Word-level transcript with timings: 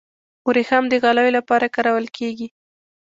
وریښم 0.47 0.83
د 0.89 0.93
غالیو 1.03 1.35
لپاره 1.37 1.71
کارول 1.75 2.05
کیږي. 2.17 2.47